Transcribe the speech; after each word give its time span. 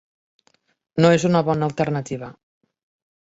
No 1.05 1.11
és 1.17 1.25
una 1.29 1.41
bona 1.51 1.69
alternativa. 1.73 2.31